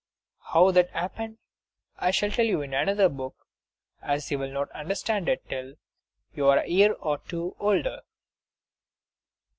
[0.45, 1.37] How that happened
[1.97, 3.35] I shall tell you in another book,
[4.01, 5.75] as you will not understand it till
[6.33, 8.01] you are a year or two older.